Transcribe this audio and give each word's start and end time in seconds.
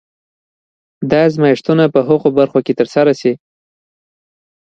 دا 1.09 1.19
ازمایښتونه 1.29 1.83
په 1.93 1.99
هغو 2.09 2.27
برخو 2.37 2.59
کې 2.65 2.73
ترسره 2.79 3.13
شي. 3.19 3.33